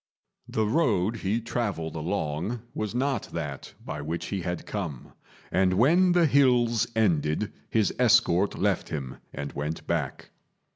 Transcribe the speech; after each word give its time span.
The 0.49 0.65
road 0.65 1.17
he 1.17 1.39
travelled 1.39 1.95
along 1.95 2.63
was 2.73 2.95
not 2.95 3.29
that 3.33 3.75
by 3.85 4.01
which 4.01 4.25
he 4.29 4.41
had 4.41 4.65
come; 4.65 5.13
and 5.51 5.75
when 5.75 6.13
the 6.13 6.25
hills 6.25 6.87
ended, 6.95 7.53
his 7.69 7.93
escort 7.99 8.57
left 8.57 8.89
him 8.89 9.17
and 9.31 9.53
went 9.53 9.85
back. 9.85 10.31